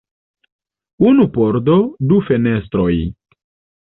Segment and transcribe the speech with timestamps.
[1.09, 1.75] Unu pordo,
[2.13, 2.95] du fenestroj.